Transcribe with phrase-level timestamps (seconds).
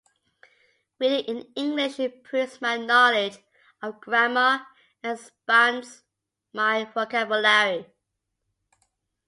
[0.97, 3.37] Reading in English improves my knowledge
[3.83, 4.65] of grammar
[5.03, 6.01] and expands
[6.53, 7.85] my vocabulary.